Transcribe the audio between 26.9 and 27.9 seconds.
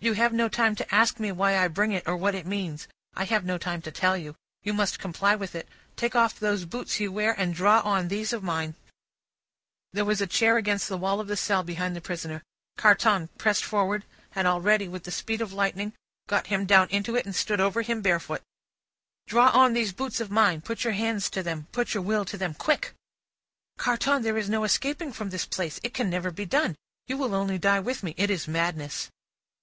You will only die